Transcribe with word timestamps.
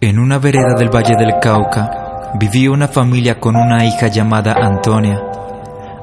En 0.00 0.20
una 0.20 0.38
vereda 0.38 0.74
del 0.78 0.94
Valle 0.94 1.16
del 1.18 1.40
Cauca 1.42 2.30
vivía 2.38 2.70
una 2.70 2.86
familia 2.86 3.40
con 3.40 3.56
una 3.56 3.84
hija 3.84 4.06
llamada 4.06 4.52
Antonia. 4.52 5.20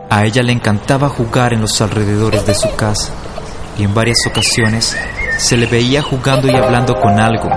A 0.09 0.25
ella 0.25 0.43
le 0.43 0.51
encantaba 0.51 1.07
jugar 1.07 1.53
en 1.53 1.61
los 1.61 1.79
alrededores 1.79 2.45
de 2.45 2.53
su 2.55 2.75
casa 2.75 3.13
y 3.79 3.83
en 3.83 3.93
varias 3.93 4.17
ocasiones 4.27 4.97
se 5.37 5.55
le 5.55 5.65
veía 5.65 6.01
jugando 6.01 6.49
y 6.49 6.55
hablando 6.57 6.95
con 6.95 7.17
algo, 7.21 7.47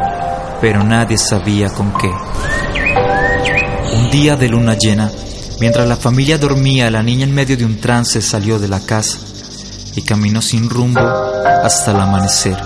pero 0.61 0.85
nadie 0.85 1.19
sabía 1.19 1.71
con 1.71 1.93
qué. 1.95 2.13
Un 3.95 4.09
día 4.09 4.37
de 4.37 4.49
luna 4.49 4.77
llena, 4.79 5.11
mientras 5.59 5.89
la 5.89 5.97
familia 5.97 6.39
dormía, 6.39 6.89
la 6.89 7.03
niña 7.03 7.25
en 7.25 7.35
medio 7.35 7.57
de 7.57 7.65
un 7.65 7.81
trance 7.81 8.23
salió 8.23 8.61
de 8.61 8.69
la 8.69 8.79
casa 8.79 9.19
y 9.97 10.03
caminó 10.03 10.41
sin 10.41 10.71
rumbo 10.71 11.01
hasta 11.01 11.91
el 11.91 11.97
amanecer. 11.97 12.57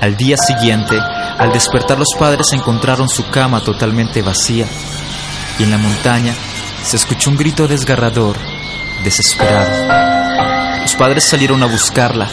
Al 0.00 0.16
día 0.16 0.36
siguiente, 0.36 0.96
al 1.42 1.52
despertar 1.52 1.98
los 1.98 2.14
padres 2.16 2.52
encontraron 2.52 3.08
su 3.08 3.28
cama 3.28 3.64
totalmente 3.64 4.22
vacía 4.22 4.64
y 5.58 5.64
en 5.64 5.72
la 5.72 5.76
montaña 5.76 6.32
se 6.84 6.94
escuchó 6.94 7.30
un 7.30 7.36
grito 7.36 7.66
desgarrador, 7.66 8.36
desesperado. 9.02 10.82
Los 10.82 10.94
padres 10.94 11.24
salieron 11.24 11.60
a 11.64 11.66
buscarla. 11.66 12.28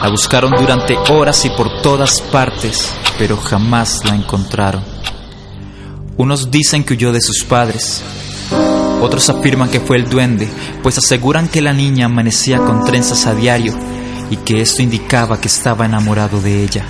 La 0.00 0.08
buscaron 0.08 0.52
durante 0.52 0.96
horas 1.10 1.44
y 1.44 1.50
por 1.50 1.82
todas 1.82 2.20
partes, 2.20 2.92
pero 3.18 3.36
jamás 3.38 4.04
la 4.04 4.14
encontraron. 4.14 4.84
Unos 6.16 6.52
dicen 6.52 6.84
que 6.84 6.94
huyó 6.94 7.10
de 7.10 7.20
sus 7.20 7.42
padres. 7.42 8.04
Otros 9.02 9.30
afirman 9.30 9.68
que 9.68 9.80
fue 9.80 9.96
el 9.96 10.08
duende, 10.08 10.48
pues 10.80 10.96
aseguran 10.98 11.48
que 11.48 11.60
la 11.60 11.72
niña 11.72 12.06
amanecía 12.06 12.58
con 12.58 12.84
trenzas 12.84 13.26
a 13.26 13.34
diario 13.34 13.76
y 14.30 14.36
que 14.36 14.60
esto 14.60 14.80
indicaba 14.80 15.40
que 15.40 15.48
estaba 15.48 15.86
enamorado 15.86 16.40
de 16.40 16.62
ella. 16.62 16.84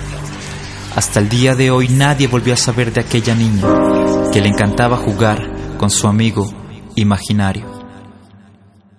Hasta 0.95 1.19
el 1.19 1.27
día 1.27 1.55
de 1.55 1.71
hoy 1.71 1.89
nadie 1.89 2.27
volvió 2.27 2.53
a 2.53 2.57
saber 2.57 2.93
de 2.93 3.01
aquella 3.01 3.35
niña 3.35 3.67
que 4.31 4.39
le 4.39 4.47
encantaba 4.47 4.95
jugar 4.95 5.77
con 5.77 5.89
su 5.89 6.07
amigo 6.07 6.53
imaginario. 6.95 7.74